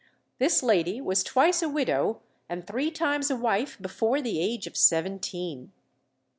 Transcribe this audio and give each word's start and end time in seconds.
This 0.39 0.63
lady 0.63 0.99
was 0.99 1.23
twice 1.23 1.61
a 1.61 1.69
widow 1.69 2.21
and 2.49 2.65
three 2.65 2.89
times 2.89 3.29
a 3.29 3.35
wife 3.35 3.79
before 3.79 4.19
the 4.19 4.41
age 4.41 4.65
of 4.65 4.75
seventeen. 4.75 5.73